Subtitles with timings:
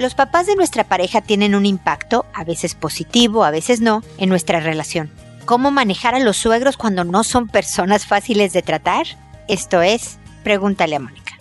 [0.00, 4.30] Los papás de nuestra pareja tienen un impacto, a veces positivo, a veces no, en
[4.30, 5.10] nuestra relación.
[5.44, 9.04] ¿Cómo manejar a los suegros cuando no son personas fáciles de tratar?
[9.46, 11.36] Esto es, pregúntale a Mónica.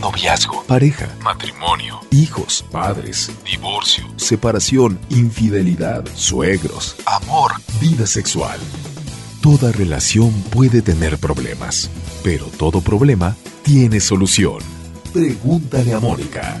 [0.00, 8.60] Noviazgo, pareja, matrimonio, hijos, padres, divorcio, separación, infidelidad, suegros, amor, vida sexual.
[9.42, 11.90] Toda relación puede tener problemas,
[12.22, 14.60] pero todo problema tiene solución.
[15.12, 16.60] Pregúntale a Mónica.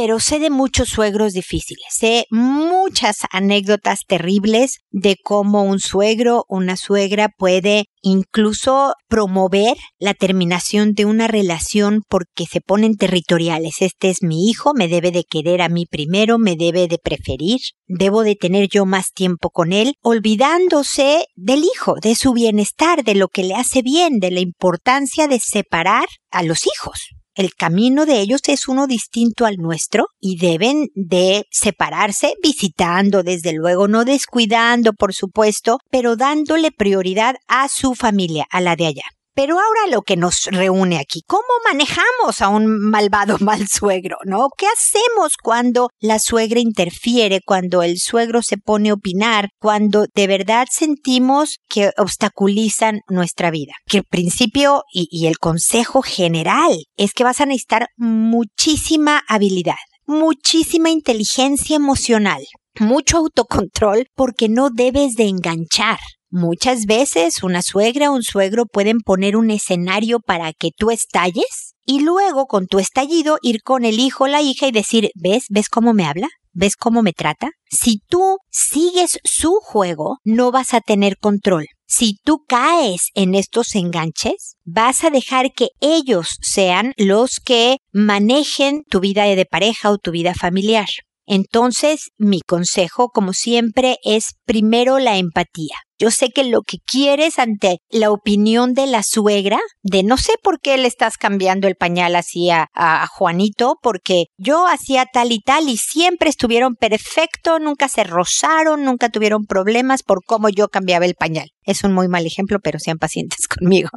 [0.00, 6.76] pero sé de muchos suegros difíciles, sé muchas anécdotas terribles de cómo un suegro, una
[6.76, 13.82] suegra puede incluso promover la terminación de una relación porque se ponen territoriales.
[13.82, 17.58] Este es mi hijo, me debe de querer a mí primero, me debe de preferir,
[17.88, 23.16] debo de tener yo más tiempo con él, olvidándose del hijo, de su bienestar, de
[23.16, 28.04] lo que le hace bien, de la importancia de separar a los hijos el camino
[28.04, 34.04] de ellos es uno distinto al nuestro y deben de separarse visitando, desde luego, no
[34.04, 39.17] descuidando, por supuesto, pero dándole prioridad a su familia, a la de allá.
[39.38, 44.48] Pero ahora lo que nos reúne aquí, ¿cómo manejamos a un malvado mal suegro, no?
[44.58, 50.26] ¿Qué hacemos cuando la suegra interfiere, cuando el suegro se pone a opinar, cuando de
[50.26, 53.74] verdad sentimos que obstaculizan nuestra vida?
[53.86, 59.76] Que el principio y, y el consejo general es que vas a necesitar muchísima habilidad,
[60.04, 62.42] muchísima inteligencia emocional,
[62.80, 66.00] mucho autocontrol porque no debes de enganchar.
[66.30, 71.74] Muchas veces una suegra o un suegro pueden poner un escenario para que tú estalles
[71.86, 75.46] y luego con tu estallido ir con el hijo o la hija y decir, ¿ves?
[75.48, 76.28] ¿Ves cómo me habla?
[76.52, 77.52] ¿Ves cómo me trata?
[77.70, 81.64] Si tú sigues su juego, no vas a tener control.
[81.86, 88.82] Si tú caes en estos enganches, vas a dejar que ellos sean los que manejen
[88.90, 90.88] tu vida de pareja o tu vida familiar.
[91.24, 97.38] Entonces, mi consejo, como siempre, es primero la empatía Yo sé que lo que quieres
[97.38, 101.74] ante la opinión de la suegra, de no sé por qué le estás cambiando el
[101.74, 102.68] pañal así a,
[103.10, 109.08] Juanito, porque yo hacía tal y tal y siempre estuvieron perfecto, nunca se rozaron, nunca
[109.08, 111.48] tuvieron problemas por cómo yo cambiaba el pañal.
[111.64, 113.88] Es un muy mal ejemplo, pero sean pacientes conmigo.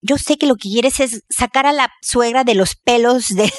[0.00, 3.52] Yo sé que lo que quieres es sacar a la suegra de los pelos de,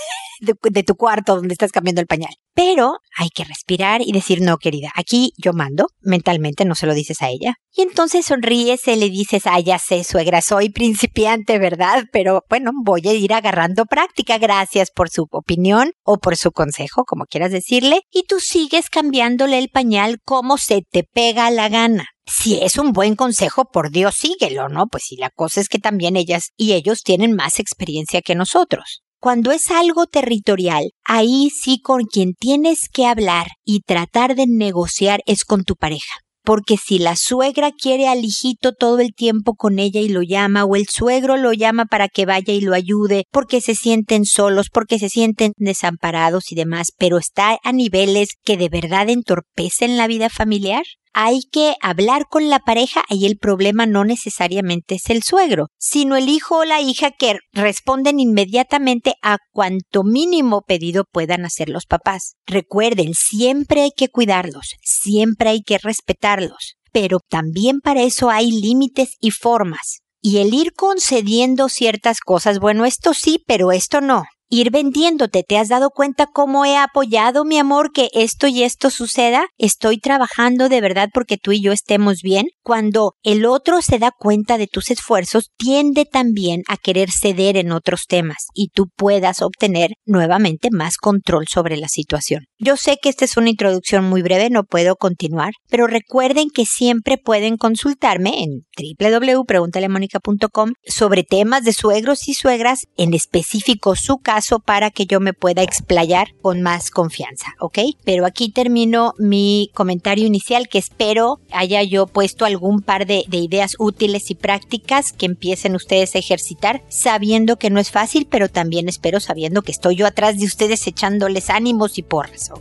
[0.44, 2.34] de, tu cuarto donde estás cambiando el pañal.
[2.54, 6.94] Pero hay que respirar y decir, no, querida, aquí yo mando, mentalmente no se lo
[6.94, 7.56] dices a ella.
[7.72, 12.04] Y entonces sonríes y le dices, ah, ya sé, suegra, soy principiante, ¿verdad?
[12.12, 17.06] Pero bueno, voy a ir agarrando práctica, gracias por su opinión o por su consejo,
[17.06, 22.06] como quieras decirle, y tú sigues cambiándole el pañal como se te pega la gana.
[22.26, 24.88] Si es un buen consejo, por Dios, síguelo, ¿no?
[24.88, 29.03] Pues si la cosa es que también ellas y ellos tienen más experiencia que nosotros.
[29.24, 35.22] Cuando es algo territorial, ahí sí con quien tienes que hablar y tratar de negociar
[35.26, 36.14] es con tu pareja.
[36.44, 40.66] Porque si la suegra quiere al hijito todo el tiempo con ella y lo llama,
[40.66, 44.68] o el suegro lo llama para que vaya y lo ayude, porque se sienten solos,
[44.70, 50.08] porque se sienten desamparados y demás, pero está a niveles que de verdad entorpecen la
[50.08, 55.24] vida familiar, hay que hablar con la pareja y el problema no necesariamente es el
[55.24, 61.46] suegro, sino el hijo o la hija que responden inmediatamente a cuanto mínimo pedido puedan
[61.46, 62.36] hacer los papás.
[62.46, 69.16] Recuerden, siempre hay que cuidarlos, siempre hay que respetarlos, pero también para eso hay límites
[69.20, 70.00] y formas.
[70.22, 74.24] Y el ir concediendo ciertas cosas, bueno, esto sí, pero esto no
[74.54, 75.44] ir vendiéndote.
[75.44, 79.48] ¿Te has dado cuenta cómo he apoyado, mi amor, que esto y esto suceda?
[79.58, 82.46] Estoy trabajando de verdad porque tú y yo estemos bien.
[82.62, 87.72] Cuando el otro se da cuenta de tus esfuerzos, tiende también a querer ceder en
[87.72, 92.46] otros temas y tú puedas obtener nuevamente más control sobre la situación.
[92.66, 96.66] Yo sé que esta es una introducción muy breve, no puedo continuar, pero recuerden que
[96.66, 104.60] siempre pueden consultarme en www.preguntalemónica.com sobre temas de suegros y suegras, en específico su caso,
[104.60, 107.80] para que yo me pueda explayar con más confianza, ¿ok?
[108.06, 113.40] Pero aquí termino mi comentario inicial que espero haya yo puesto algún par de, de
[113.40, 118.48] ideas útiles y prácticas que empiecen ustedes a ejercitar, sabiendo que no es fácil, pero
[118.48, 122.53] también espero sabiendo que estoy yo atrás de ustedes echándoles ánimos y porras.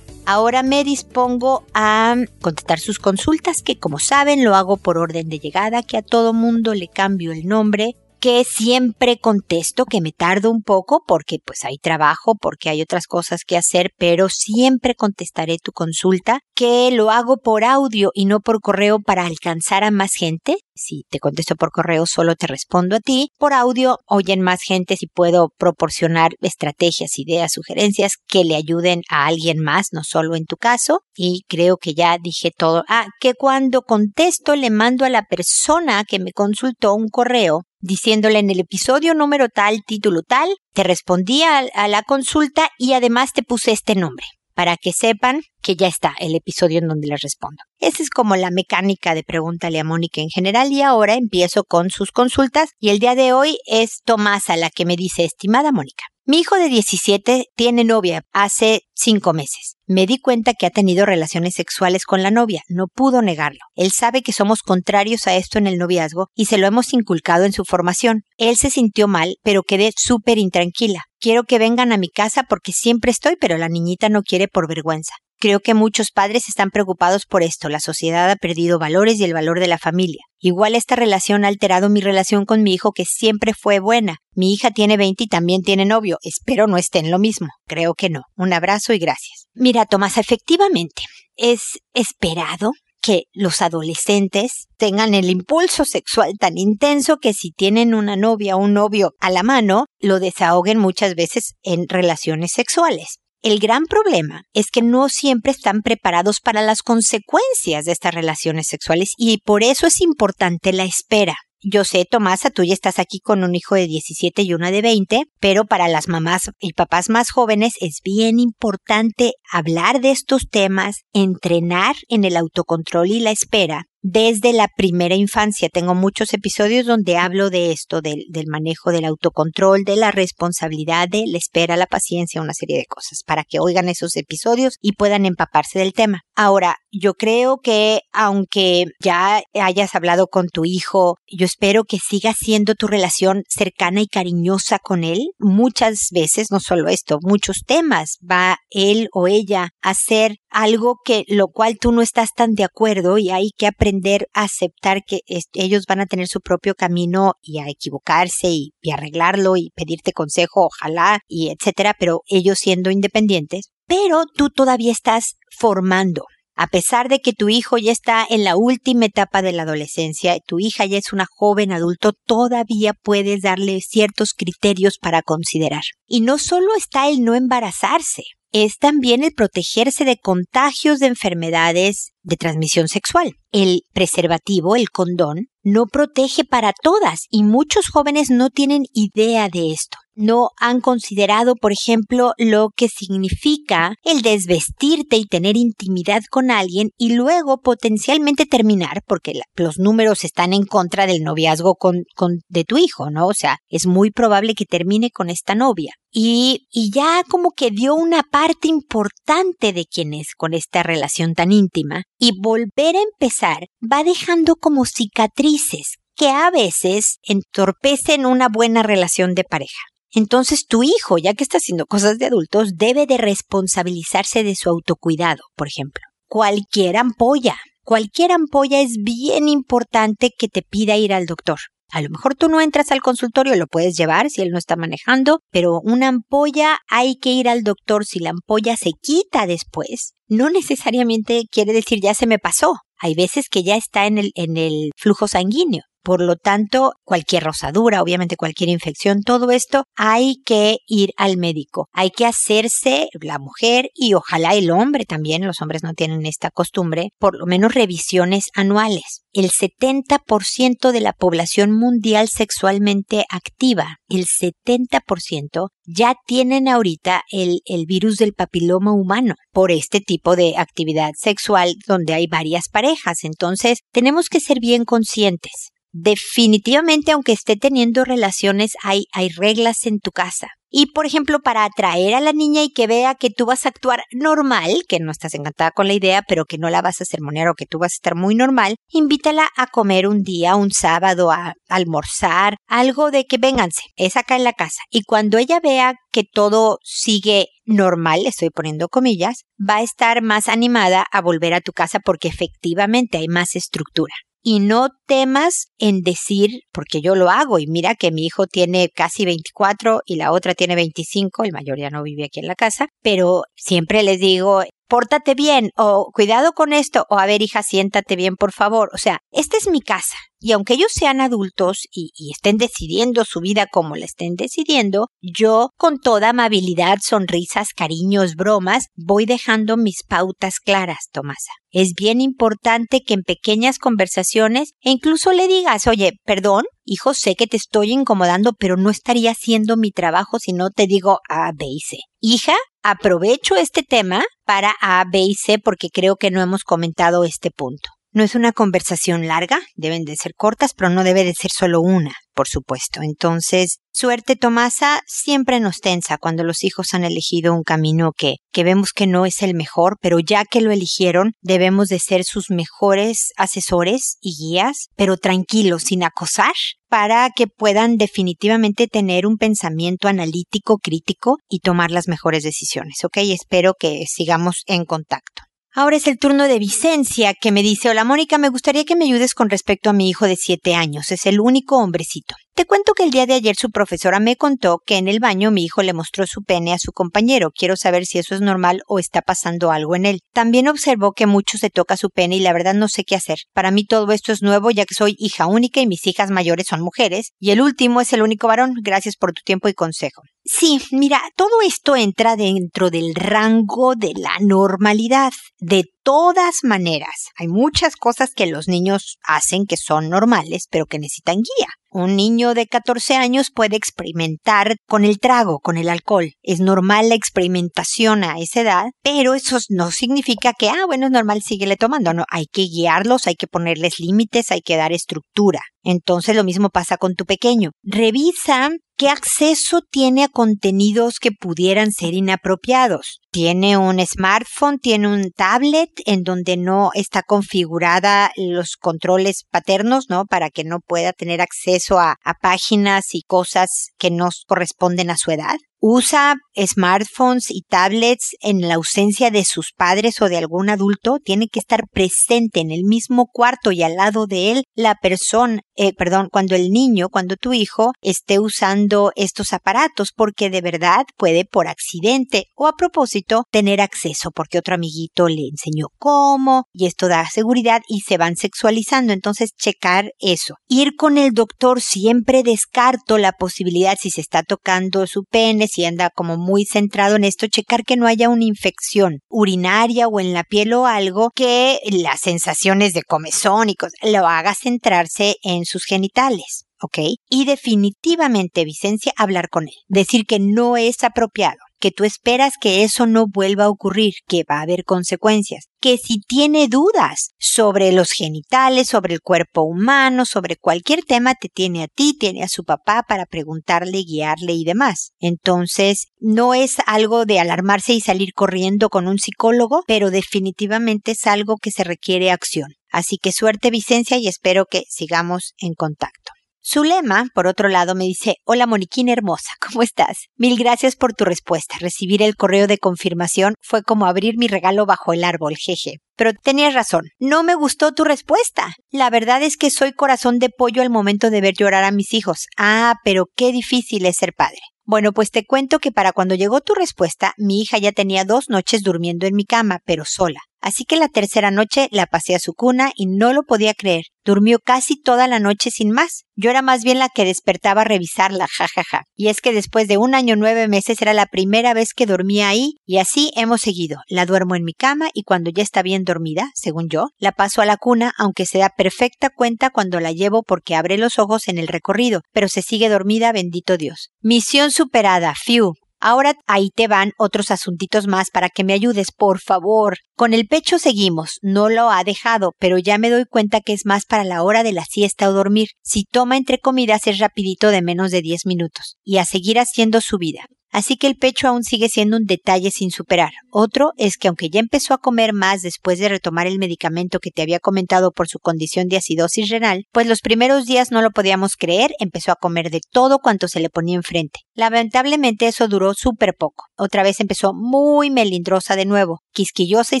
[0.26, 5.38] Ahora me dispongo a contestar sus consultas, que como saben lo hago por orden de
[5.38, 7.94] llegada, que a todo mundo le cambio el nombre
[8.24, 13.06] que siempre contesto, que me tardo un poco porque pues hay trabajo, porque hay otras
[13.06, 18.40] cosas que hacer, pero siempre contestaré tu consulta, que lo hago por audio y no
[18.40, 20.56] por correo para alcanzar a más gente.
[20.76, 23.28] Si te contesto por correo, solo te respondo a ti.
[23.38, 29.26] Por audio, oyen más gente si puedo proporcionar estrategias, ideas, sugerencias que le ayuden a
[29.26, 31.00] alguien más, no solo en tu caso.
[31.16, 32.82] Y creo que ya dije todo.
[32.88, 38.38] Ah, que cuando contesto le mando a la persona que me consultó un correo diciéndole
[38.38, 43.42] en el episodio número tal, título tal, te respondí a, la consulta y además te
[43.42, 44.24] puse este nombre
[44.54, 47.62] para que sepan que ya está el episodio en donde les respondo.
[47.80, 51.90] Esa es como la mecánica de Pregúntale a Mónica en general y ahora empiezo con
[51.90, 55.72] sus consultas y el día de hoy es Tomás a la que me dice, estimada
[55.72, 59.76] Mónica, mi hijo de 17 tiene novia hace cinco meses.
[59.86, 63.60] Me di cuenta que ha tenido relaciones sexuales con la novia, no pudo negarlo.
[63.74, 67.44] Él sabe que somos contrarios a esto en el noviazgo y se lo hemos inculcado
[67.44, 68.22] en su formación.
[68.38, 71.02] Él se sintió mal, pero quedé súper intranquila.
[71.20, 74.66] Quiero que vengan a mi casa porque siempre estoy, pero la niñita no quiere por
[74.66, 75.12] vergüenza.
[75.44, 77.68] Creo que muchos padres están preocupados por esto.
[77.68, 80.22] La sociedad ha perdido valores y el valor de la familia.
[80.38, 84.16] Igual esta relación ha alterado mi relación con mi hijo que siempre fue buena.
[84.34, 86.16] Mi hija tiene 20 y también tiene novio.
[86.22, 87.48] Espero no esté en lo mismo.
[87.66, 88.22] Creo que no.
[88.38, 89.44] Un abrazo y gracias.
[89.52, 91.02] Mira, Tomás, efectivamente,
[91.36, 92.70] es esperado
[93.02, 98.60] que los adolescentes tengan el impulso sexual tan intenso que si tienen una novia o
[98.60, 103.18] un novio a la mano, lo desahoguen muchas veces en relaciones sexuales.
[103.44, 108.68] El gran problema es que no siempre están preparados para las consecuencias de estas relaciones
[108.68, 111.34] sexuales y por eso es importante la espera.
[111.60, 114.80] Yo sé, Tomasa, tú ya estás aquí con un hijo de 17 y una de
[114.80, 120.48] 20, pero para las mamás y papás más jóvenes es bien importante hablar de estos
[120.50, 125.70] temas, entrenar en el autocontrol y la espera desde la primera infancia.
[125.72, 131.24] Tengo muchos episodios donde hablo de esto, del, manejo del autocontrol, de la responsabilidad, de
[131.26, 135.24] la espera, la paciencia, una serie de cosas, para que oigan esos episodios y puedan
[135.24, 136.20] empaparse del tema.
[136.36, 142.34] Ahora, yo creo que aunque ya hayas hablado con tu hijo, yo espero que siga
[142.34, 145.30] siendo tu relación cercana y cariñosa con él.
[145.38, 151.24] Muchas veces, no solo esto, muchos temas va él o ella a hacer algo que
[151.26, 153.93] lo cual tú no estás tan de acuerdo y hay que aprender
[154.32, 155.20] a aceptar que
[155.52, 160.12] ellos van a tener su propio camino y a equivocarse y, y arreglarlo y pedirte
[160.12, 163.70] consejo, ojalá y etcétera, pero ellos siendo independientes.
[163.86, 166.24] Pero tú todavía estás formando
[166.54, 170.38] a pesar de que tu hijo ya está en la última etapa de la adolescencia,
[170.46, 175.82] tu hija ya es una joven adulto, todavía puedes darle ciertos criterios para considerar.
[176.06, 182.12] Y no solo está el no embarazarse, es también el protegerse de contagios de enfermedades
[182.22, 183.34] de transmisión sexual.
[183.50, 189.72] El preservativo, el condón, no protege para todas y muchos jóvenes no tienen idea de
[189.72, 196.50] esto no han considerado, por ejemplo, lo que significa el desvestirte y tener intimidad con
[196.50, 202.40] alguien y luego potencialmente terminar, porque los números están en contra del noviazgo con, con,
[202.48, 203.26] de tu hijo, ¿no?
[203.26, 205.92] O sea, es muy probable que termine con esta novia.
[206.10, 211.34] Y, y ya como que dio una parte importante de quién es con esta relación
[211.34, 218.48] tan íntima y volver a empezar va dejando como cicatrices que a veces entorpecen una
[218.48, 219.80] buena relación de pareja.
[220.14, 224.70] Entonces tu hijo, ya que está haciendo cosas de adultos, debe de responsabilizarse de su
[224.70, 226.02] autocuidado, por ejemplo.
[226.28, 231.58] Cualquier ampolla, cualquier ampolla es bien importante que te pida ir al doctor.
[231.90, 234.74] A lo mejor tú no entras al consultorio, lo puedes llevar si él no está
[234.74, 238.04] manejando, pero una ampolla hay que ir al doctor.
[238.04, 242.74] Si la ampolla se quita después, no necesariamente quiere decir ya se me pasó.
[242.98, 245.82] Hay veces que ya está en el, en el flujo sanguíneo.
[246.04, 251.88] Por lo tanto, cualquier rosadura, obviamente cualquier infección, todo esto hay que ir al médico.
[251.94, 256.50] Hay que hacerse la mujer y ojalá el hombre también, los hombres no tienen esta
[256.50, 259.22] costumbre, por lo menos revisiones anuales.
[259.32, 267.86] El 70% de la población mundial sexualmente activa, el 70% ya tienen ahorita el, el
[267.86, 273.24] virus del papiloma humano por este tipo de actividad sexual donde hay varias parejas.
[273.24, 280.10] Entonces, tenemos que ser bien conscientes definitivamente aunque esté teniendo relaciones hay, reglas en tu
[280.10, 280.48] casa.
[280.68, 283.68] Y por ejemplo, para atraer a la niña y que vea que tú vas a
[283.68, 287.04] actuar normal, que no estás encantada con la idea, pero que no la vas a
[287.04, 290.72] sermonear o que tú vas a estar muy normal, invítala a comer un día, un
[290.72, 294.82] sábado, a almorzar, algo de que vénganse, es acá en la casa.
[294.90, 300.48] Y cuando ella vea que todo sigue normal, estoy poniendo comillas, va a estar más
[300.48, 304.12] animada a volver a tu casa porque efectivamente hay más estructura
[304.44, 308.90] y no temas en decir, porque yo lo hago y mira que mi hijo tiene
[308.94, 312.54] casi 24 y la otra tiene 25, el mayor ya no vive aquí en la
[312.54, 317.62] casa, pero siempre les digo, pórtate bien o cuidado con esto o a ver hija,
[317.62, 318.90] siéntate bien por favor.
[318.92, 323.40] O sea, esta es mi casa y aunque ellos sean adultos y, estén decidiendo su
[323.40, 330.02] vida como la estén decidiendo, yo con toda amabilidad, sonrisas, cariños, bromas, voy dejando mis
[330.02, 331.52] pautas claras, Tomasa.
[331.70, 337.34] Es bien importante que en pequeñas conversaciones e incluso le digas, oye, perdón, hijo, sé
[337.34, 341.52] que te estoy incomodando, pero no estaría haciendo mi trabajo si no te digo A,
[341.52, 341.98] B y C.
[342.20, 347.24] Hija, aprovecho este tema para A, B y C porque creo que no hemos comentado
[347.24, 347.90] este punto.
[348.14, 351.80] No es una conversación larga, deben de ser cortas, pero no debe de ser solo
[351.80, 353.00] una, por supuesto.
[353.02, 358.62] Entonces, suerte Tomasa siempre nos tensa cuando los hijos han elegido un camino que, que
[358.62, 362.50] vemos que no es el mejor, pero ya que lo eligieron, debemos de ser sus
[362.50, 366.54] mejores asesores y guías, pero tranquilos, sin acosar,
[366.88, 373.16] para que puedan definitivamente tener un pensamiento analítico, crítico y tomar las mejores decisiones, ¿ok?
[373.16, 375.42] Espero que sigamos en contacto.
[375.76, 379.06] Ahora es el turno de Vicencia, que me dice, hola Mónica, me gustaría que me
[379.06, 382.36] ayudes con respecto a mi hijo de siete años, es el único hombrecito.
[382.54, 385.50] Te cuento que el día de ayer su profesora me contó que en el baño
[385.50, 387.50] mi hijo le mostró su pene a su compañero.
[387.50, 390.20] Quiero saber si eso es normal o está pasando algo en él.
[390.32, 393.38] También observó que mucho se toca su pene y la verdad no sé qué hacer.
[393.52, 396.68] Para mí todo esto es nuevo ya que soy hija única y mis hijas mayores
[396.68, 398.74] son mujeres y el último es el único varón.
[398.80, 400.22] Gracias por tu tiempo y consejo.
[400.46, 405.32] Sí, mira, todo esto entra dentro del rango de la normalidad.
[405.58, 410.98] De todas maneras, hay muchas cosas que los niños hacen que son normales, pero que
[410.98, 411.68] necesitan guía.
[411.90, 416.32] Un niño de 14 años puede experimentar con el trago, con el alcohol.
[416.42, 421.12] Es normal la experimentación a esa edad, pero eso no significa que, ah, bueno, es
[421.12, 422.12] normal, síguele tomando.
[422.12, 425.60] No, hay que guiarlos, hay que ponerles límites, hay que dar estructura.
[425.84, 427.70] Entonces lo mismo pasa con tu pequeño.
[427.82, 433.20] Revisa qué acceso tiene a contenidos que pudieran ser inapropiados.
[433.30, 440.24] Tiene un smartphone, tiene un tablet en donde no está configurada los controles paternos, ¿no?
[440.24, 445.16] Para que no pueda tener acceso a, a páginas y cosas que no corresponden a
[445.16, 450.70] su edad usa smartphones y tablets en la ausencia de sus padres o de algún
[450.70, 454.94] adulto, tiene que estar presente en el mismo cuarto y al lado de él la
[454.94, 460.62] persona, eh, perdón, cuando el niño, cuando tu hijo esté usando estos aparatos, porque de
[460.62, 466.64] verdad puede por accidente o a propósito tener acceso, porque otro amiguito le enseñó cómo
[466.72, 469.12] y esto da seguridad y se van sexualizando.
[469.12, 470.54] Entonces, checar eso.
[470.66, 475.84] Ir con el doctor siempre descarto la posibilidad si se está tocando su pene, si
[475.84, 480.32] anda como muy centrado en esto, checar que no haya una infección urinaria o en
[480.32, 485.64] la piel o algo que las sensaciones de comezón y cosas lo haga centrarse en
[485.64, 486.63] sus genitales.
[486.80, 486.98] ¿Ok?
[487.28, 489.74] Y definitivamente, Vicencia, hablar con él.
[489.88, 494.42] Decir que no es apropiado que tú esperas que eso no vuelva a ocurrir, que
[494.50, 500.24] va a haber consecuencias, que si tiene dudas sobre los genitales, sobre el cuerpo humano,
[500.24, 504.64] sobre cualquier tema, te tiene a ti, tiene a su papá para preguntarle, guiarle y
[504.64, 505.12] demás.
[505.20, 511.26] Entonces, no es algo de alarmarse y salir corriendo con un psicólogo, pero definitivamente es
[511.26, 512.72] algo que se requiere acción.
[512.90, 516.33] Así que suerte Vicencia y espero que sigamos en contacto.
[516.66, 520.28] Zulema, por otro lado, me dice, hola Moniquín hermosa, ¿cómo estás?
[520.36, 521.76] Mil gracias por tu respuesta.
[521.78, 525.98] Recibir el correo de confirmación fue como abrir mi regalo bajo el árbol, jeje.
[526.16, 528.72] Pero tenías razón, no me gustó tu respuesta.
[528.90, 532.14] La verdad es que soy corazón de pollo al momento de ver llorar a mis
[532.14, 532.46] hijos.
[532.56, 534.60] Ah, pero qué difícil es ser padre.
[534.86, 538.48] Bueno, pues te cuento que para cuando llegó tu respuesta, mi hija ya tenía dos
[538.48, 540.40] noches durmiendo en mi cama, pero sola.
[540.64, 544.06] Así que la tercera noche la pasé a su cuna y no lo podía creer.
[544.24, 546.24] Durmió casi toda la noche sin más.
[546.36, 548.82] Yo era más bien la que despertaba a revisarla, jajaja.
[548.90, 549.02] Ja, ja.
[549.14, 552.48] Y es que después de un año nueve meses era la primera vez que dormía
[552.48, 553.98] ahí y así hemos seguido.
[554.08, 557.60] La duermo en mi cama y cuando ya está bien dormida, según yo, la paso
[557.60, 561.46] a la cuna, aunque se da perfecta cuenta cuando la llevo porque abre los ojos
[561.48, 564.08] en el recorrido, pero se sigue dormida, bendito Dios.
[564.22, 565.74] Misión superada, fiu.
[566.06, 569.96] Ahora ahí te van otros asuntitos más para que me ayudes, por favor.
[570.14, 573.86] Con el pecho seguimos, no lo ha dejado, pero ya me doy cuenta que es
[573.86, 575.68] más para la hora de la siesta o dormir.
[575.82, 578.98] Si toma entre comidas es rapidito de menos de 10 minutos.
[579.02, 582.70] Y a seguir haciendo su vida así que el pecho aún sigue siendo un detalle
[582.72, 583.30] sin superar.
[583.50, 587.30] Otro es que aunque ya empezó a comer más después de retomar el medicamento que
[587.30, 591.12] te había comentado por su condición de acidosis renal, pues los primeros días no lo
[591.12, 594.40] podíamos creer, empezó a comer de todo cuanto se le ponía enfrente.
[594.54, 596.66] Lamentablemente eso duró súper poco.
[596.76, 600.00] Otra vez empezó muy melindrosa de nuevo, quisquillosa y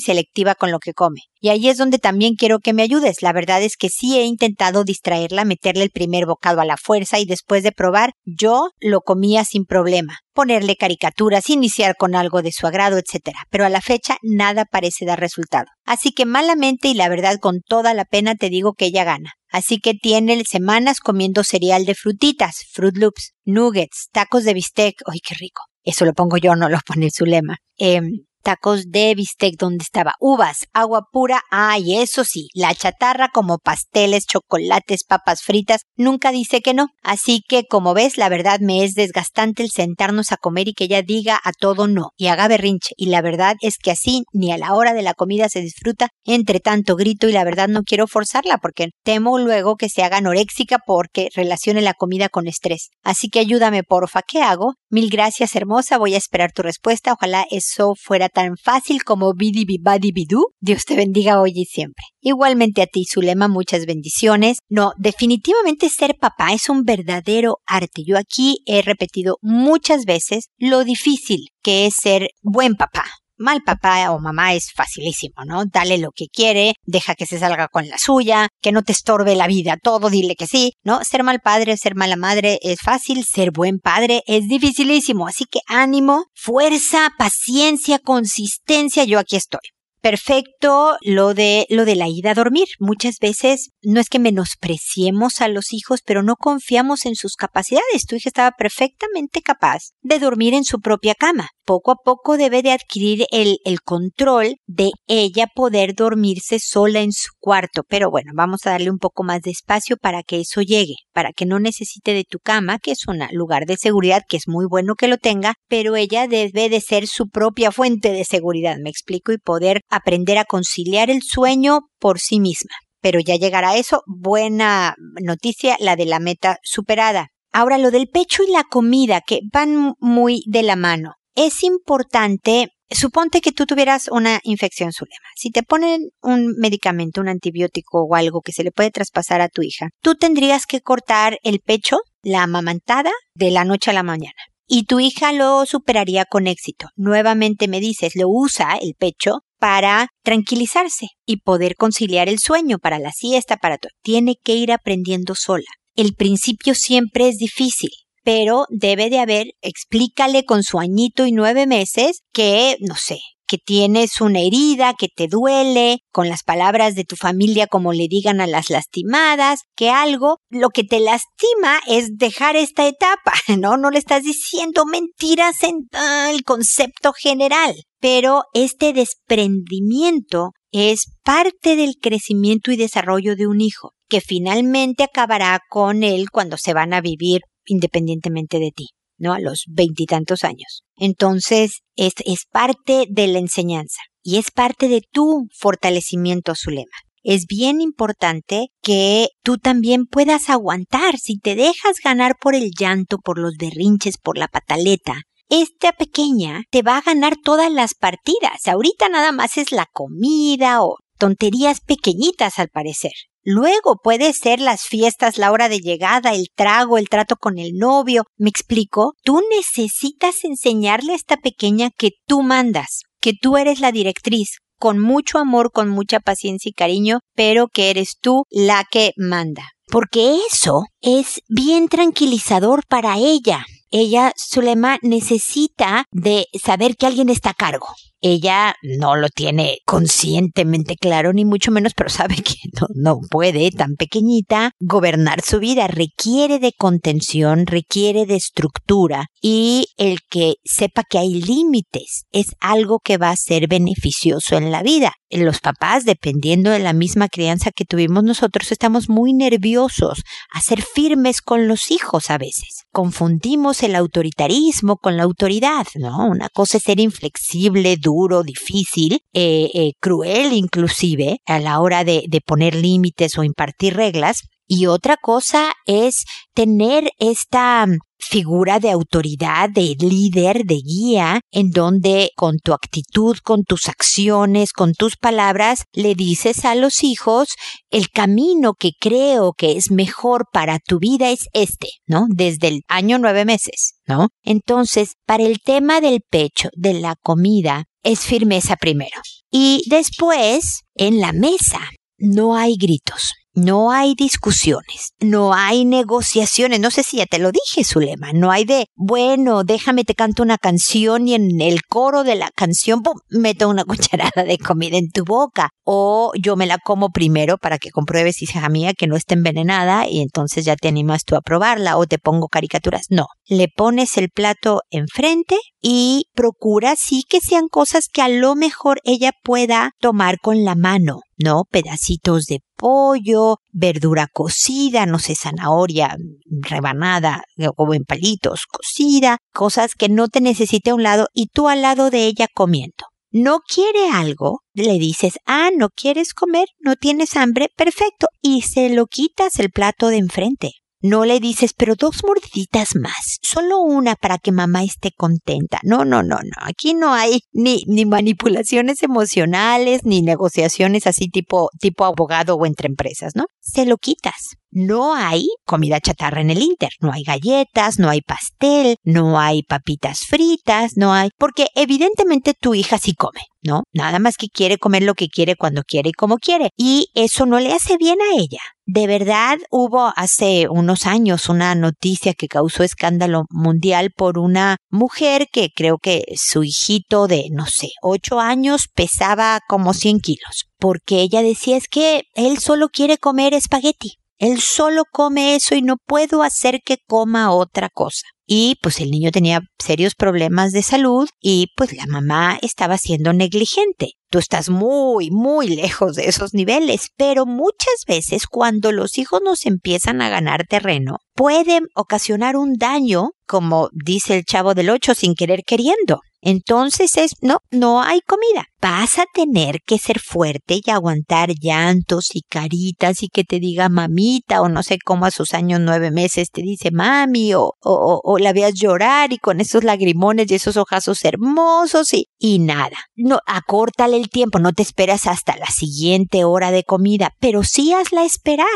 [0.00, 1.22] selectiva con lo que come.
[1.40, 3.20] Y ahí es donde también quiero que me ayudes.
[3.20, 7.18] La verdad es que sí he intentado distraerla, meterle el primer bocado a la fuerza
[7.18, 12.52] y después de probar, yo lo comía sin problema ponerle caricaturas, iniciar con algo de
[12.52, 13.36] su agrado, etc.
[13.50, 15.66] Pero a la fecha nada parece dar resultado.
[15.86, 19.32] Así que malamente y la verdad con toda la pena te digo que ella gana.
[19.54, 24.96] Así que tiene semanas comiendo cereal de frutitas, Fruit Loops, nuggets, tacos de bistec.
[25.06, 25.62] ¡Ay, qué rico!
[25.84, 27.58] Eso lo pongo yo, no lo pone su lema.
[27.78, 28.00] Eh,
[28.44, 34.26] tacos de bistec donde estaba uvas, agua pura, ay, eso sí, la chatarra como pasteles,
[34.26, 36.88] chocolates, papas fritas, nunca dice que no.
[37.02, 40.84] Así que, como ves, la verdad me es desgastante el sentarnos a comer y que
[40.84, 42.94] ella diga a todo no y haga berrinche.
[42.96, 46.08] Y la verdad es que así ni a la hora de la comida se disfruta
[46.24, 50.18] entre tanto grito y la verdad no quiero forzarla porque temo luego que se haga
[50.18, 52.90] anoréxica porque relacione la comida con estrés.
[53.02, 54.74] Así que ayúdame, porfa, ¿qué hago?
[54.90, 57.14] Mil gracias, hermosa, voy a esperar tu respuesta.
[57.14, 60.48] Ojalá eso fuera tan fácil como bidi badi bidú.
[60.60, 62.04] Dios te bendiga hoy y siempre.
[62.20, 64.58] Igualmente a ti, Zulema, muchas bendiciones.
[64.68, 68.02] No, definitivamente ser papá es un verdadero arte.
[68.06, 73.04] Yo aquí he repetido muchas veces lo difícil que es ser buen papá
[73.36, 75.64] mal papá o mamá es facilísimo, ¿no?
[75.66, 79.36] Dale lo que quiere, deja que se salga con la suya, que no te estorbe
[79.36, 81.04] la vida, todo dile que sí, ¿no?
[81.04, 85.60] Ser mal padre, ser mala madre es fácil, ser buen padre es dificilísimo, así que
[85.66, 89.60] ánimo, fuerza, paciencia, consistencia, yo aquí estoy.
[90.04, 92.68] perfecto lo de lo de la ida a dormir.
[92.78, 98.04] Muchas veces no es que menospreciemos a los hijos, pero no confiamos en sus capacidades.
[98.06, 101.48] Tu hija estaba perfectamente capaz de dormir en su propia cama.
[101.64, 107.12] Poco a poco debe de adquirir el, el control de ella poder dormirse sola en
[107.12, 107.82] su cuarto.
[107.88, 111.32] Pero bueno, vamos a darle un poco más de espacio para que eso llegue, para
[111.32, 114.66] que no necesite de tu cama, que es un lugar de seguridad, que es muy
[114.68, 118.90] bueno que lo tenga, pero ella debe de ser su propia fuente de seguridad, me
[118.90, 122.74] explico, y poder aprender a conciliar el sueño por sí misma.
[123.00, 124.02] Pero ya llegará eso.
[124.06, 127.28] Buena noticia, la de la meta superada.
[127.52, 131.12] Ahora lo del pecho y la comida, que van muy de la mano.
[131.34, 135.26] Es importante Suponte que tú tuvieras una infección sulema.
[135.34, 139.48] Si te ponen un medicamento, un antibiótico o algo que se le puede traspasar a
[139.48, 144.04] tu hija, tú tendrías que cortar el pecho, la amamantada, de la noche a la
[144.04, 144.34] mañana
[144.66, 146.88] y tu hija lo superaría con éxito.
[146.96, 152.98] Nuevamente me dices, lo usa el pecho para tranquilizarse y poder conciliar el sueño para
[152.98, 153.90] la siesta, para todo.
[154.02, 155.64] Tiene que ir aprendiendo sola.
[155.96, 157.90] El principio siempre es difícil,
[158.24, 163.58] pero debe de haber, explícale con su añito y nueve meses que, no sé, que
[163.58, 168.40] tienes una herida, que te duele, con las palabras de tu familia como le digan
[168.40, 173.76] a las lastimadas, que algo, lo que te lastima es dejar esta etapa, ¿no?
[173.76, 175.86] No le estás diciendo mentiras en
[176.30, 183.92] el concepto general, pero este desprendimiento es parte del crecimiento y desarrollo de un hijo,
[184.08, 188.88] que finalmente acabará con él cuando se van a vivir independientemente de ti.
[189.16, 189.32] ¿no?
[189.32, 190.82] A los veintitantos años.
[190.96, 196.96] Entonces, es, es parte de la enseñanza y es parte de tu fortalecimiento, Zulema.
[197.22, 203.18] Es bien importante que tú también puedas aguantar si te dejas ganar por el llanto,
[203.18, 205.22] por los berrinches, por la pataleta.
[205.48, 208.66] Esta pequeña te va a ganar todas las partidas.
[208.66, 213.12] Ahorita nada más es la comida o tonterías pequeñitas al parecer.
[213.44, 217.74] Luego puede ser las fiestas, la hora de llegada, el trago, el trato con el
[217.74, 218.24] novio.
[218.38, 219.12] ¿Me explico?
[219.22, 224.98] Tú necesitas enseñarle a esta pequeña que tú mandas, que tú eres la directriz, con
[224.98, 229.72] mucho amor, con mucha paciencia y cariño, pero que eres tú la que manda.
[229.88, 233.66] Porque eso es bien tranquilizador para ella.
[233.90, 237.88] Ella, Zulema, necesita de saber que alguien está a cargo
[238.24, 243.70] ella no lo tiene conscientemente claro, ni mucho menos, pero sabe que no, no puede,
[243.70, 245.88] tan pequeñita, gobernar su vida.
[245.88, 252.98] Requiere de contención, requiere de estructura y el que sepa que hay límites es algo
[253.04, 255.12] que va a ser beneficioso en la vida.
[255.28, 260.80] Los papás, dependiendo de la misma crianza que tuvimos nosotros, estamos muy nerviosos a ser
[260.80, 262.84] firmes con los hijos a veces.
[262.92, 266.28] Confundimos el autoritarismo con la autoridad, ¿no?
[266.28, 272.40] Una cosa es ser inflexible, duro, difícil, eh, eh, cruel inclusive a la hora de
[272.44, 274.42] poner límites o impartir reglas.
[274.76, 277.86] Y otra cosa es tener esta
[278.18, 284.72] figura de autoridad, de líder, de guía, en donde con tu actitud, con tus acciones,
[284.72, 287.50] con tus palabras, le dices a los hijos,
[287.90, 292.26] el camino que creo que es mejor para tu vida es este, ¿no?
[292.28, 294.30] Desde el año nueve meses, ¿no?
[294.42, 299.20] Entonces, para el tema del pecho, de la comida, es firmeza primero.
[299.52, 301.78] Y después, en la mesa,
[302.18, 303.34] no hay gritos.
[303.54, 308.50] No hay discusiones, no hay negociaciones, no sé si ya te lo dije, Zulema, no
[308.50, 313.02] hay de, bueno, déjame te canto una canción y en el coro de la canción
[313.30, 317.78] meto una cucharada de comida en tu boca o yo me la como primero para
[317.78, 321.40] que compruebes, hija mía, que no está envenenada y entonces ya te animas tú a
[321.40, 323.06] probarla o te pongo caricaturas.
[323.10, 328.54] No, le pones el plato enfrente y procura sí que sean cosas que a lo
[328.54, 331.20] mejor ella pueda tomar con la mano.
[331.42, 331.64] ¿No?
[331.70, 336.16] Pedacitos de pollo, verdura cocida, no sé, zanahoria
[336.46, 337.44] rebanada
[337.76, 341.82] o en palitos cocida, cosas que no te necesite a un lado y tú al
[341.82, 343.04] lado de ella comiendo.
[343.30, 348.90] No quiere algo, le dices, ah, no quieres comer, no tienes hambre, perfecto, y se
[348.90, 350.70] lo quitas el plato de enfrente.
[351.06, 355.78] No le dices, pero dos mordiditas más, solo una para que mamá esté contenta.
[355.82, 356.56] No, no, no, no.
[356.62, 362.88] Aquí no hay ni, ni manipulaciones emocionales, ni negociaciones así tipo, tipo abogado o entre
[362.88, 363.44] empresas, ¿no?
[363.60, 364.56] Se lo quitas.
[364.70, 369.62] No hay comida chatarra en el Inter, no hay galletas, no hay pastel, no hay
[369.62, 373.42] papitas fritas, no hay, porque evidentemente tu hija sí come.
[373.64, 373.84] ¿No?
[373.92, 376.70] Nada más que quiere comer lo que quiere cuando quiere y como quiere.
[376.76, 378.60] Y eso no le hace bien a ella.
[378.86, 385.46] De verdad hubo hace unos años una noticia que causó escándalo mundial por una mujer
[385.50, 390.66] que creo que su hijito de, no sé, ocho años pesaba como 100 kilos.
[390.78, 394.18] Porque ella decía es que él solo quiere comer espagueti.
[394.38, 399.10] Él solo come eso y no puedo hacer que coma otra cosa y pues el
[399.10, 404.12] niño tenía serios problemas de salud y pues la mamá estaba siendo negligente.
[404.30, 409.64] Tú estás muy, muy lejos de esos niveles, pero muchas veces cuando los hijos nos
[409.64, 415.34] empiezan a ganar terreno, pueden ocasionar un daño, como dice el chavo del 8, sin
[415.34, 416.20] querer queriendo.
[416.46, 418.66] Entonces es, no, no hay comida.
[418.78, 423.88] Vas a tener que ser fuerte y aguantar llantos y caritas y que te diga
[423.88, 428.20] mamita o no sé cómo a sus años nueve meses te dice mami o, o,
[428.22, 432.98] o la veas llorar y con esos lagrimones y esos ojazos hermosos y, y nada.
[433.16, 437.94] No, acórtale el tiempo, no te esperas hasta la siguiente hora de comida, pero sí
[437.94, 438.66] hazla esperar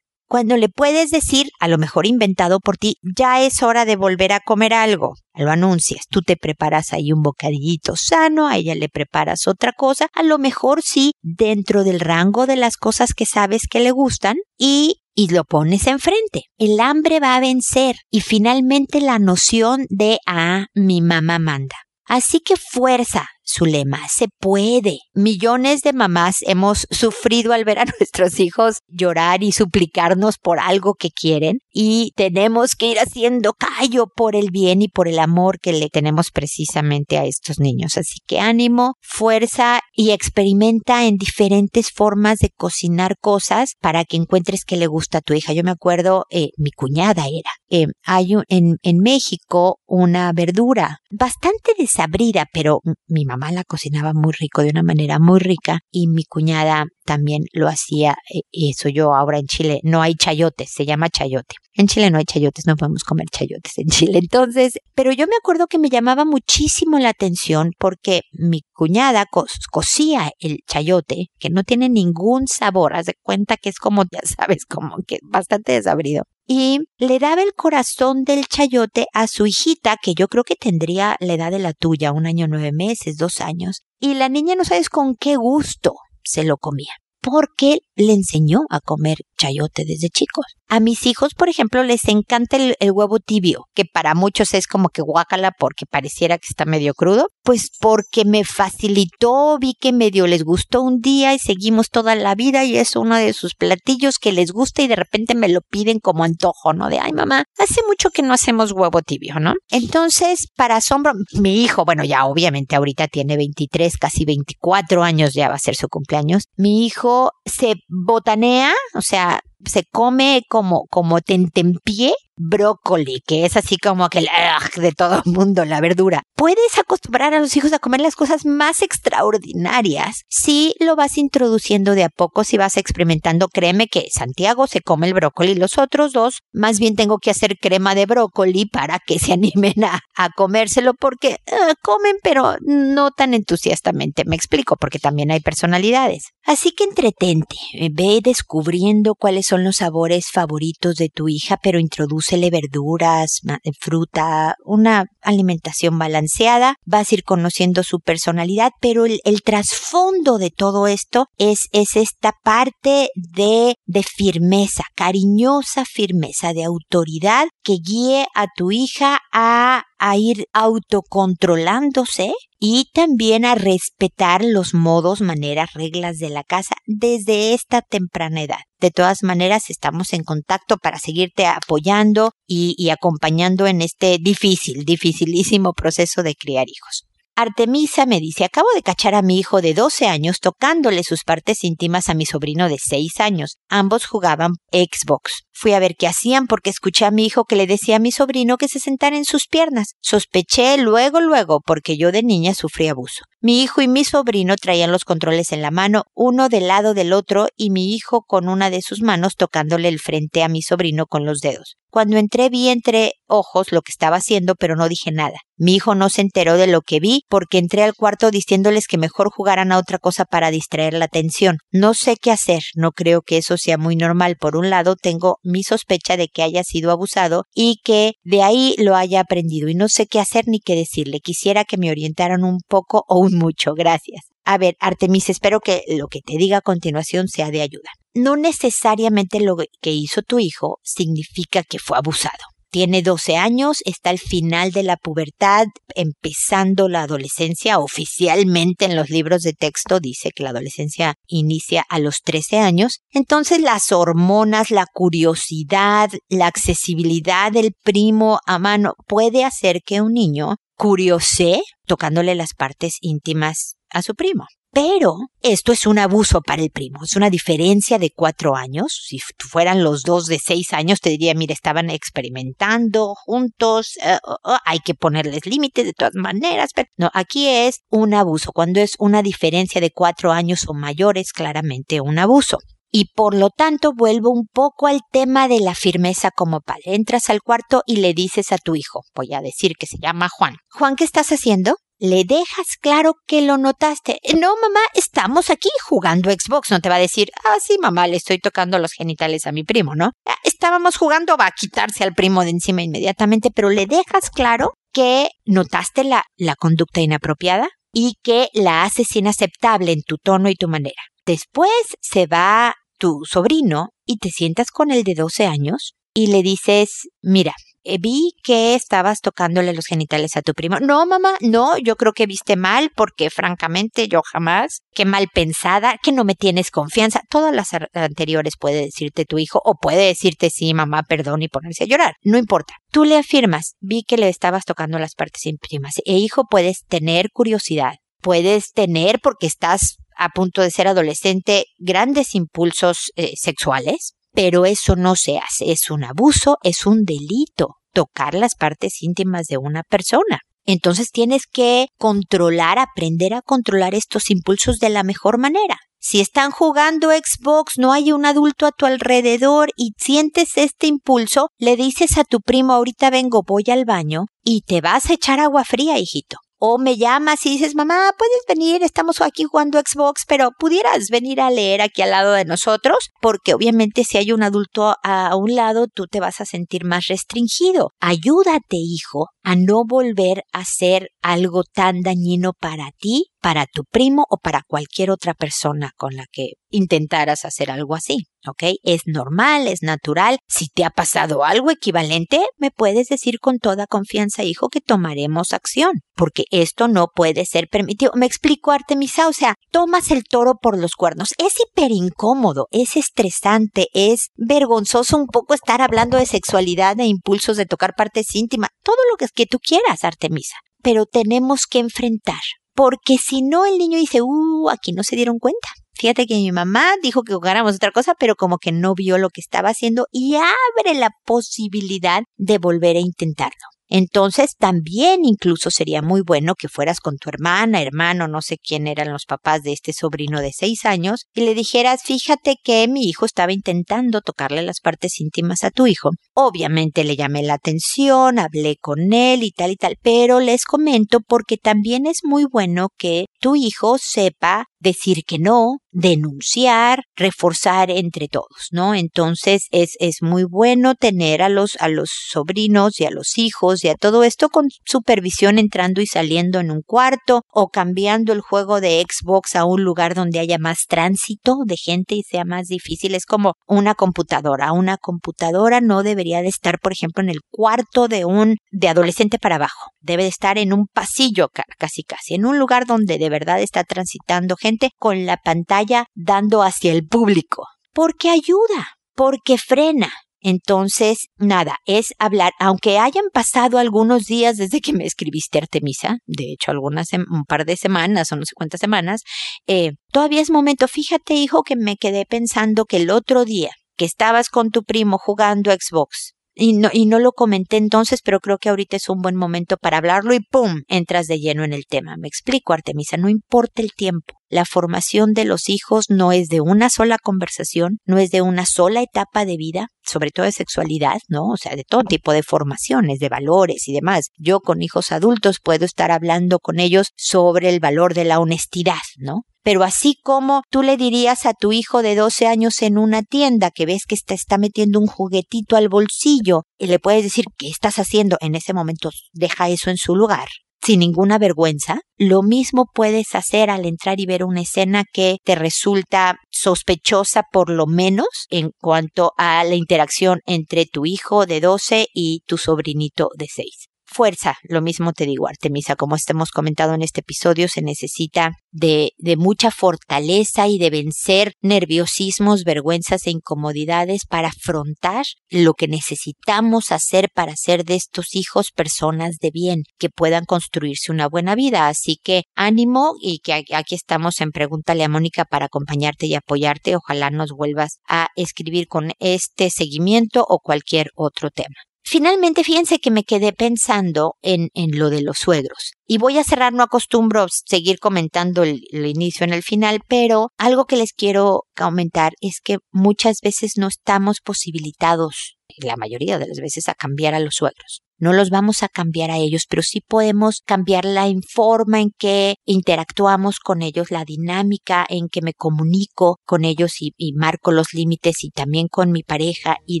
[0.30, 4.32] cuando le puedes decir, a lo mejor inventado por ti, ya es hora de volver
[4.32, 5.14] a comer algo.
[5.34, 10.06] Lo anuncias, tú te preparas ahí un bocadillito sano, a ella le preparas otra cosa,
[10.14, 14.36] a lo mejor sí, dentro del rango de las cosas que sabes que le gustan
[14.56, 16.44] y y lo pones enfrente.
[16.58, 21.74] El hambre va a vencer y finalmente la noción de ah, mi mamá manda.
[22.04, 24.98] Así que fuerza, su lema, se puede.
[25.14, 30.94] Millones de mamás hemos sufrido al ver a nuestros hijos llorar y suplicarnos por algo
[30.94, 35.58] que quieren y tenemos que ir haciendo callo por el bien y por el amor
[35.60, 37.96] que le tenemos precisamente a estos niños.
[37.96, 44.64] Así que ánimo, fuerza y experimenta en diferentes formas de cocinar cosas para que encuentres
[44.64, 45.52] que le gusta a tu hija.
[45.52, 51.72] Yo me acuerdo, eh, mi cuñada era, eh, hay en, en México una verdura bastante
[51.76, 56.24] desabrida, pero mi mamá la cocinaba muy rico, de una manera muy rica, y mi
[56.24, 61.08] cuñada también lo hacía, eh, eso yo ahora en Chile no hay chayotes, se llama
[61.08, 61.56] chayote.
[61.74, 64.18] En Chile no hay chayotes, no podemos comer chayotes en Chile.
[64.18, 69.24] Entonces, pero yo me acuerdo que me llamaba muchísimo la atención porque mi cuñada
[69.70, 74.20] cocía el chayote, que no tiene ningún sabor, haz de cuenta que es como, ya
[74.24, 79.94] sabes, como que bastante desabrido y le daba el corazón del chayote a su hijita,
[80.02, 83.40] que yo creo que tendría la edad de la tuya, un año nueve meses, dos
[83.40, 88.60] años, y la niña no sabes con qué gusto se lo comía porque le enseñó
[88.70, 90.44] a comer chayote desde chicos.
[90.68, 94.88] A mis hijos, por ejemplo, les encanta el, huevo tibio, que para muchos es como
[94.88, 97.26] que guácala porque pareciera que está medio crudo.
[97.42, 102.34] Pues porque me facilitó, vi que medio les gustó un día y seguimos toda la
[102.34, 105.60] vida y es uno de sus platillos que les gusta y de repente me lo
[105.62, 106.88] piden como antojo, ¿no?
[106.88, 109.54] De, ay mamá, hace mucho que no hacemos huevo tibio, ¿no?
[109.70, 115.48] Entonces, para asombro, mi hijo, bueno, ya obviamente ahorita tiene 23, casi 24 años, ya
[115.48, 116.44] va a ser su cumpleaños.
[116.56, 123.56] Mi hijo se botanea, o sea, that se come como, como tentempié brócoli, que es
[123.56, 124.28] así como que el
[124.76, 126.22] de todo el mundo, la verdura.
[126.34, 131.94] Puedes acostumbrar a los hijos a comer las cosas más extraordinarias si lo vas introduciendo
[131.94, 133.48] de a poco, si vas experimentando.
[133.48, 137.58] Créeme que Santiago se come el brócoli, los otros dos, más bien tengo que hacer
[137.60, 140.00] crema de brócoli para que se animen a,
[140.36, 144.24] comérselo porque eh, comen, pero no tan entusiastamente.
[144.24, 146.30] Me explico, porque también hay personalidades.
[146.44, 147.56] Así que entretente,
[147.92, 153.40] ve descubriendo cuáles son los sabores favoritos de tu hija, pero introduce verduras,
[153.80, 160.86] fruta, una alimentación balanceada, vas a ir conociendo su personalidad, pero el, trasfondo de todo
[160.86, 168.46] esto es, es esta parte de, de firmeza, cariñosa firmeza, de autoridad que guíe a
[168.54, 176.28] tu hija a, a ir autocontrolándose y también a respetar los modos, maneras, reglas de
[176.28, 178.60] la casa desde esta temprana edad.
[178.78, 184.84] De todas maneras, estamos en contacto para seguirte apoyando y, y acompañando en este difícil,
[185.10, 187.06] dificilísimo proceso de criar hijos.
[187.36, 191.64] Artemisa me dice, acabo de cachar a mi hijo de 12 años tocándole sus partes
[191.64, 193.56] íntimas a mi sobrino de 6 años.
[193.68, 195.44] Ambos jugaban Xbox.
[195.62, 198.12] Fui a ver qué hacían porque escuché a mi hijo que le decía a mi
[198.12, 199.88] sobrino que se sentara en sus piernas.
[200.00, 203.24] Sospeché luego, luego, porque yo de niña sufrí abuso.
[203.42, 207.12] Mi hijo y mi sobrino traían los controles en la mano, uno del lado del
[207.12, 211.04] otro, y mi hijo con una de sus manos tocándole el frente a mi sobrino
[211.04, 211.76] con los dedos.
[211.90, 215.38] Cuando entré vi entre ojos lo que estaba haciendo, pero no dije nada.
[215.56, 218.96] Mi hijo no se enteró de lo que vi porque entré al cuarto diciéndoles que
[218.96, 221.58] mejor jugaran a otra cosa para distraer la atención.
[221.72, 224.36] No sé qué hacer, no creo que eso sea muy normal.
[224.38, 228.74] Por un lado, tengo mi sospecha de que haya sido abusado y que de ahí
[228.78, 231.20] lo haya aprendido y no sé qué hacer ni qué decirle.
[231.20, 233.74] Quisiera que me orientaran un poco o un mucho.
[233.74, 234.22] Gracias.
[234.44, 237.90] A ver, Artemis, espero que lo que te diga a continuación sea de ayuda.
[238.14, 242.44] No necesariamente lo que hizo tu hijo significa que fue abusado.
[242.70, 247.80] Tiene 12 años, está al final de la pubertad, empezando la adolescencia.
[247.80, 253.00] Oficialmente en los libros de texto dice que la adolescencia inicia a los 13 años.
[253.10, 260.12] Entonces las hormonas, la curiosidad, la accesibilidad del primo a mano puede hacer que un
[260.12, 264.46] niño curiose tocándole las partes íntimas a su primo.
[264.72, 269.00] Pero esto es un abuso para el primo, es una diferencia de cuatro años.
[269.04, 274.36] Si fueran los dos de seis años, te diría, mira, estaban experimentando juntos, eh, oh,
[274.44, 276.70] oh, hay que ponerles límites de todas maneras.
[276.72, 278.52] Pero no, aquí es un abuso.
[278.52, 282.58] Cuando es una diferencia de cuatro años o mayor, es claramente un abuso.
[282.92, 286.94] Y por lo tanto vuelvo un poco al tema de la firmeza como padre.
[286.94, 290.28] Entras al cuarto y le dices a tu hijo, voy a decir que se llama
[290.28, 290.56] Juan.
[290.68, 291.76] Juan, ¿qué estás haciendo?
[292.00, 294.18] Le dejas claro que lo notaste.
[294.34, 296.70] No, mamá, estamos aquí jugando Xbox.
[296.70, 299.64] No te va a decir, ah, sí, mamá, le estoy tocando los genitales a mi
[299.64, 300.12] primo, ¿no?
[300.26, 304.72] Ah, estábamos jugando, va a quitarse al primo de encima inmediatamente, pero le dejas claro
[304.92, 310.54] que notaste la, la conducta inapropiada y que la haces inaceptable en tu tono y
[310.54, 311.02] tu manera.
[311.26, 316.42] Después se va tu sobrino y te sientas con el de 12 años y le
[316.42, 320.78] dices, mira, eh, vi que estabas tocándole los genitales a tu primo.
[320.80, 325.96] No, mamá, no, yo creo que viste mal porque francamente yo jamás, qué mal pensada,
[326.02, 327.22] que no me tienes confianza.
[327.28, 331.84] Todas las anteriores puede decirte tu hijo o puede decirte sí, mamá, perdón y ponerse
[331.84, 332.14] a llorar.
[332.22, 332.74] No importa.
[332.90, 335.94] Tú le afirmas, vi que le estabas tocando las partes íntimas.
[336.04, 337.94] E hijo, puedes tener curiosidad.
[338.20, 344.96] Puedes tener, porque estás a punto de ser adolescente, grandes impulsos eh, sexuales pero eso
[344.96, 349.82] no se hace, es un abuso, es un delito tocar las partes íntimas de una
[349.82, 350.40] persona.
[350.64, 355.78] Entonces tienes que controlar, aprender a controlar estos impulsos de la mejor manera.
[355.98, 361.48] Si están jugando Xbox, no hay un adulto a tu alrededor y sientes este impulso,
[361.58, 365.40] le dices a tu primo, ahorita vengo, voy al baño y te vas a echar
[365.40, 370.24] agua fría, hijito o me llamas y dices, mamá, puedes venir, estamos aquí jugando Xbox,
[370.28, 374.42] pero pudieras venir a leer aquí al lado de nosotros, porque obviamente si hay un
[374.42, 377.92] adulto a un lado, tú te vas a sentir más restringido.
[377.98, 384.26] Ayúdate, hijo, a no volver a hacer algo tan dañino para ti, para tu primo
[384.30, 388.26] o para cualquier otra persona con la que intentaras hacer algo así.
[388.46, 388.74] ¿ok?
[388.82, 390.38] Es normal, es natural.
[390.48, 395.52] Si te ha pasado algo equivalente, me puedes decir con toda confianza, hijo, que tomaremos
[395.52, 398.12] acción, porque esto no puede ser permitido.
[398.14, 401.30] Me explico, Artemisa, o sea, tomas el toro por los cuernos.
[401.38, 407.56] Es hiper incómodo, es estresante, es vergonzoso un poco estar hablando de sexualidad, de impulsos,
[407.56, 410.56] de tocar partes íntimas, todo lo que, que tú quieras, Artemisa.
[410.82, 412.40] Pero tenemos que enfrentar,
[412.74, 415.68] porque si no el niño dice, uh, aquí no se dieron cuenta
[416.00, 419.28] Fíjate que mi mamá dijo que jugáramos otra cosa, pero como que no vio lo
[419.28, 423.69] que estaba haciendo y abre la posibilidad de volver a intentarlo.
[423.90, 428.86] Entonces también incluso sería muy bueno que fueras con tu hermana, hermano, no sé quién
[428.86, 433.02] eran los papás de este sobrino de seis años, y le dijeras, fíjate que mi
[433.08, 436.10] hijo estaba intentando tocarle las partes íntimas a tu hijo.
[436.34, 441.18] Obviamente le llamé la atención, hablé con él y tal y tal, pero les comento
[441.20, 448.28] porque también es muy bueno que tu hijo sepa decir que no, denunciar, reforzar entre
[448.28, 448.94] todos, ¿no?
[448.94, 453.84] Entonces es, es muy bueno tener a los, a los sobrinos y a los hijos
[453.84, 458.40] y a todo esto con supervisión entrando y saliendo en un cuarto o cambiando el
[458.40, 462.66] juego de Xbox a un lugar donde haya más tránsito de gente y sea más
[462.68, 463.14] difícil.
[463.14, 464.72] Es como una computadora.
[464.72, 469.38] Una computadora no debería de estar, por ejemplo, en el cuarto de un, de adolescente
[469.38, 469.90] para abajo.
[470.00, 473.84] Debe de estar en un pasillo casi casi, en un lugar donde de verdad está
[473.84, 477.66] transitando gente con la pantalla dando hacia el público.
[477.92, 480.12] Porque ayuda, porque frena.
[480.42, 486.52] Entonces, nada, es hablar, aunque hayan pasado algunos días desde que me escribiste Artemisa, de
[486.52, 489.20] hecho algunas, un par de semanas o no sé cuántas semanas,
[489.66, 494.06] eh, todavía es momento, fíjate hijo que me quedé pensando que el otro día que
[494.06, 498.58] estabas con tu primo jugando Xbox, y no, y no lo comenté entonces, pero creo
[498.58, 500.82] que ahorita es un buen momento para hablarlo y ¡pum!
[500.88, 502.16] entras de lleno en el tema.
[502.18, 504.39] Me explico, Artemisa, no importa el tiempo.
[504.50, 508.66] La formación de los hijos no es de una sola conversación, no es de una
[508.66, 511.50] sola etapa de vida, sobre todo de sexualidad, ¿no?
[511.50, 514.30] O sea, de todo tipo de formaciones, de valores y demás.
[514.38, 518.98] Yo con hijos adultos puedo estar hablando con ellos sobre el valor de la honestidad,
[519.18, 519.42] ¿no?
[519.62, 523.70] Pero así como tú le dirías a tu hijo de 12 años en una tienda
[523.70, 527.68] que ves que está, está metiendo un juguetito al bolsillo y le puedes decir, ¿qué
[527.68, 528.36] estás haciendo?
[528.40, 530.48] En ese momento deja eso en su lugar
[530.82, 535.54] sin ninguna vergüenza, lo mismo puedes hacer al entrar y ver una escena que te
[535.54, 542.06] resulta sospechosa por lo menos en cuanto a la interacción entre tu hijo de 12
[542.14, 547.02] y tu sobrinito de 6 fuerza, lo mismo te digo, Artemisa, como hemos comentado en
[547.02, 554.26] este episodio, se necesita de, de mucha fortaleza y de vencer nerviosismos, vergüenzas e incomodidades
[554.28, 560.08] para afrontar lo que necesitamos hacer para hacer de estos hijos personas de bien, que
[560.08, 561.88] puedan construirse una buena vida.
[561.88, 566.96] Así que ánimo y que aquí estamos en Pregúntale a Mónica para acompañarte y apoyarte.
[566.96, 571.76] Ojalá nos vuelvas a escribir con este seguimiento o cualquier otro tema.
[572.12, 575.92] Finalmente, fíjense que me quedé pensando en, en lo de los suegros.
[576.08, 580.86] Y voy a cerrar, no acostumbro seguir comentando el, inicio en el final, pero algo
[580.86, 586.58] que les quiero comentar es que muchas veces no estamos posibilitados, la mayoría de las
[586.58, 588.02] veces, a cambiar a los suegros.
[588.18, 592.56] No los vamos a cambiar a ellos, pero sí podemos cambiar la forma en que
[592.64, 598.42] interactuamos con ellos, la dinámica en que me comunico con ellos y marco los límites
[598.42, 600.00] y también con mi pareja y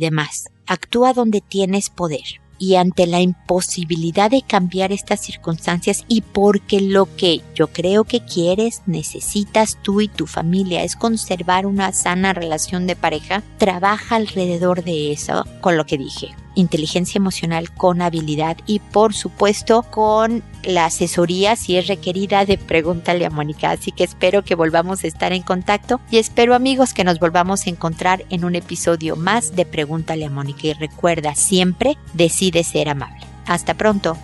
[0.00, 0.46] demás.
[0.70, 2.40] Actúa donde tienes poder.
[2.56, 8.24] Y ante la imposibilidad de cambiar estas circunstancias y porque lo que yo creo que
[8.24, 14.84] quieres, necesitas tú y tu familia es conservar una sana relación de pareja, trabaja alrededor
[14.84, 20.86] de eso con lo que dije, inteligencia emocional con habilidad y por supuesto con la
[20.86, 23.70] asesoría si es requerida de Pregúntale a Mónica.
[23.70, 27.66] Así que espero que volvamos a estar en contacto y espero amigos que nos volvamos
[27.66, 32.88] a encontrar en un episodio más de Pregúntale a Mónica y recuerda siempre decide ser
[32.88, 33.26] amable.
[33.46, 34.16] Hasta pronto.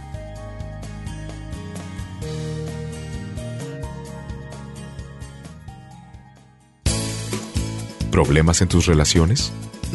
[8.10, 9.52] ¿Problemas en tus relaciones?